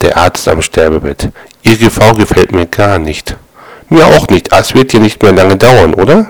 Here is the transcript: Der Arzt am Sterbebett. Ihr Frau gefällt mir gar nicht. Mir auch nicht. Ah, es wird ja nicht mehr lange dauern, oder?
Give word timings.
Der 0.00 0.16
Arzt 0.16 0.46
am 0.48 0.62
Sterbebett. 0.62 1.30
Ihr 1.62 1.90
Frau 1.90 2.12
gefällt 2.12 2.52
mir 2.52 2.66
gar 2.66 2.98
nicht. 2.98 3.36
Mir 3.88 4.06
auch 4.06 4.28
nicht. 4.28 4.52
Ah, 4.52 4.60
es 4.60 4.74
wird 4.74 4.92
ja 4.92 5.00
nicht 5.00 5.22
mehr 5.22 5.32
lange 5.32 5.56
dauern, 5.56 5.94
oder? 5.94 6.26